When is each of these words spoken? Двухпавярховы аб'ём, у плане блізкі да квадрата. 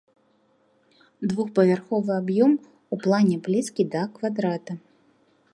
Двухпавярховы 1.33 2.11
аб'ём, 2.21 2.51
у 2.97 3.01
плане 3.07 3.35
блізкі 3.49 3.83
да 3.97 4.01
квадрата. 4.17 4.73